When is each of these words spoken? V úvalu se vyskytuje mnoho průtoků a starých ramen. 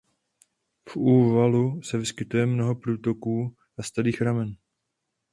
V 0.89 0.95
úvalu 0.95 1.81
se 1.81 1.97
vyskytuje 1.97 2.45
mnoho 2.45 2.75
průtoků 2.75 3.55
a 3.77 3.83
starých 3.83 4.21
ramen. 4.21 4.55